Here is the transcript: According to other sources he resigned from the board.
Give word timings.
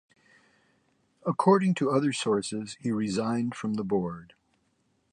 According 1.27 1.75
to 1.75 1.91
other 1.91 2.11
sources 2.11 2.75
he 2.79 2.91
resigned 2.91 3.53
from 3.53 3.75
the 3.75 3.83
board. 3.83 4.33